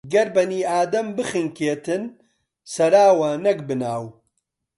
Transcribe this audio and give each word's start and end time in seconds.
گەر 0.13 0.27
بەنی 0.35 0.67
ئادەم 0.71 1.07
بخنکێتن، 1.15 2.03
سەراوە 2.73 3.31
نەک 3.45 3.59
بناو 3.67 4.05